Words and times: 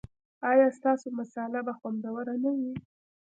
ایا 0.51 0.67
ستاسو 0.77 1.07
مصاله 1.17 1.59
به 1.67 1.73
خوندوره 1.79 2.35
نه 2.43 2.51
وي؟ 2.57 2.73